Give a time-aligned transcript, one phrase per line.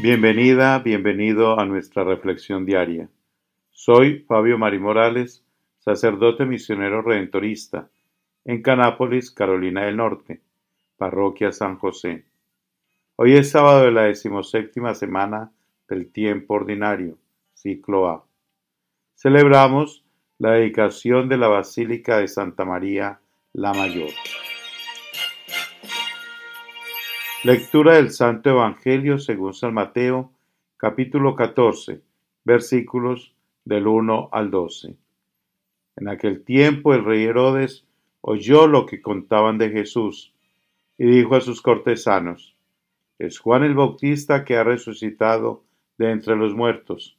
[0.00, 3.08] Bienvenida, bienvenido a nuestra reflexión diaria.
[3.72, 5.44] Soy Fabio Mari Morales,
[5.80, 7.88] sacerdote misionero redentorista,
[8.44, 10.40] en Canápolis, Carolina del Norte,
[10.96, 12.24] parroquia San José.
[13.16, 15.50] Hoy es sábado de la decimoséptima semana
[15.88, 17.18] del tiempo ordinario,
[17.54, 18.24] ciclo A.
[19.16, 20.04] Celebramos
[20.38, 23.18] la dedicación de la Basílica de Santa María
[23.52, 24.10] la Mayor.
[27.44, 30.32] Lectura del Santo Evangelio según San Mateo,
[30.76, 32.00] capítulo 14,
[32.42, 33.32] versículos
[33.64, 34.96] del 1 al 12.
[35.98, 37.86] En aquel tiempo el rey Herodes
[38.22, 40.34] oyó lo que contaban de Jesús
[40.98, 42.56] y dijo a sus cortesanos,
[43.20, 45.62] es Juan el Bautista que ha resucitado
[45.96, 47.16] de entre los muertos,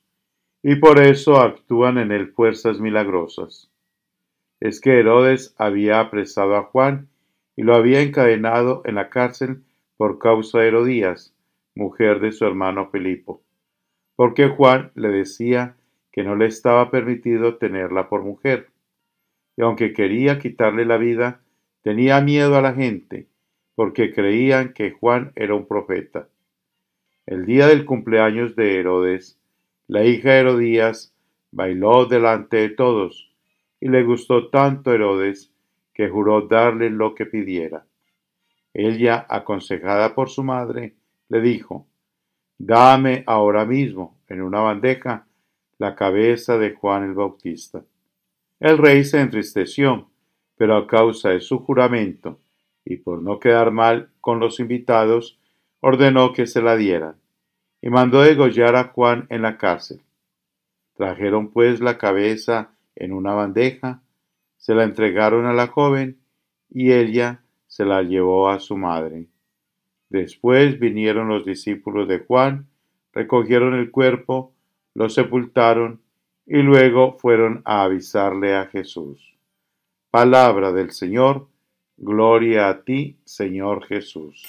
[0.61, 3.71] y por eso actúan en él fuerzas milagrosas.
[4.59, 7.07] Es que Herodes había apresado a Juan
[7.55, 9.63] y lo había encadenado en la cárcel
[9.99, 11.35] por causa de Herodías,
[11.75, 13.43] mujer de su hermano Filipo,
[14.15, 15.75] porque Juan le decía
[16.13, 18.69] que no le estaba permitido tenerla por mujer,
[19.57, 21.41] y aunque quería quitarle la vida,
[21.81, 23.27] tenía miedo a la gente,
[23.75, 26.29] porque creían que Juan era un profeta.
[27.25, 29.37] El día del cumpleaños de Herodes,
[29.87, 31.13] la hija de Herodías
[31.51, 33.35] bailó delante de todos,
[33.81, 35.51] y le gustó tanto Herodes
[35.93, 37.88] que juró darle lo que pidiera.
[38.73, 40.95] Ella, aconsejada por su madre,
[41.27, 41.87] le dijo,
[42.57, 45.27] Dame ahora mismo, en una bandeja,
[45.77, 47.83] la cabeza de Juan el Bautista.
[48.59, 50.09] El rey se entristeció,
[50.57, 52.39] pero a causa de su juramento
[52.89, 55.39] y por no quedar mal con los invitados,
[55.79, 57.15] ordenó que se la dieran,
[57.81, 60.01] y mandó degollar a Juan en la cárcel.
[60.95, 64.01] Trajeron pues la cabeza en una bandeja,
[64.57, 66.19] se la entregaron a la joven,
[66.69, 67.41] y ella
[67.79, 69.27] se la llevó a su madre.
[70.09, 72.67] Después vinieron los discípulos de Juan,
[73.13, 74.51] recogieron el cuerpo,
[74.95, 76.01] lo sepultaron
[76.45, 79.33] y luego fueron a avisarle a Jesús.
[80.11, 81.47] Palabra del Señor,
[81.95, 84.43] gloria a ti, Señor Jesús.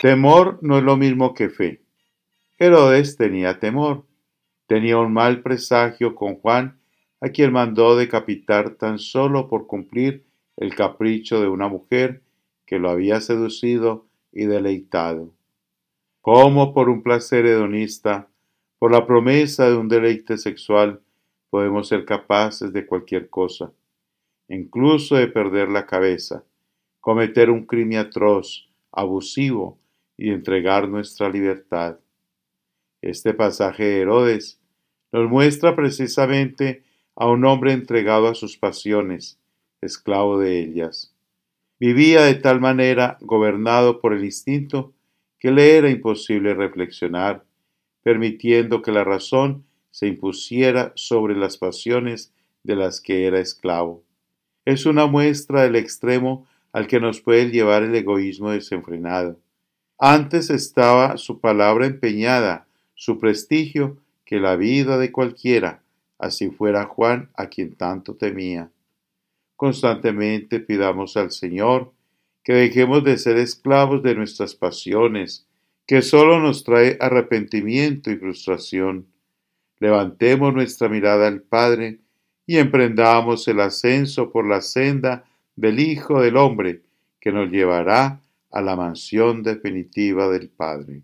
[0.00, 1.80] Temor no es lo mismo que fe.
[2.58, 4.04] Herodes tenía temor,
[4.66, 6.81] tenía un mal presagio con Juan
[7.22, 10.24] a quien mandó decapitar tan solo por cumplir
[10.56, 12.20] el capricho de una mujer
[12.66, 15.32] que lo había seducido y deleitado.
[16.20, 18.28] ¿Cómo por un placer hedonista,
[18.80, 21.00] por la promesa de un deleite sexual,
[21.48, 23.72] podemos ser capaces de cualquier cosa,
[24.48, 26.42] incluso de perder la cabeza,
[26.98, 29.78] cometer un crimen atroz, abusivo
[30.16, 32.00] y entregar nuestra libertad?
[33.00, 34.60] Este pasaje de Herodes
[35.12, 36.82] nos muestra precisamente
[37.16, 39.38] a un hombre entregado a sus pasiones,
[39.80, 41.12] esclavo de ellas.
[41.78, 44.92] Vivía de tal manera, gobernado por el instinto,
[45.38, 47.44] que le era imposible reflexionar,
[48.02, 54.02] permitiendo que la razón se impusiera sobre las pasiones de las que era esclavo.
[54.64, 59.38] Es una muestra del extremo al que nos puede llevar el egoísmo desenfrenado.
[59.98, 65.81] Antes estaba su palabra empeñada, su prestigio, que la vida de cualquiera,
[66.22, 68.70] así fuera Juan a quien tanto temía.
[69.56, 71.92] Constantemente pidamos al Señor
[72.44, 75.46] que dejemos de ser esclavos de nuestras pasiones,
[75.86, 79.06] que solo nos trae arrepentimiento y frustración.
[79.78, 81.98] Levantemos nuestra mirada al Padre
[82.46, 85.24] y emprendamos el ascenso por la senda
[85.56, 86.82] del Hijo del Hombre,
[87.20, 91.00] que nos llevará a la mansión definitiva del Padre.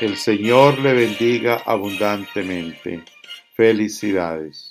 [0.00, 3.02] El Señor le bendiga abundantemente.
[3.54, 4.67] Felicidades.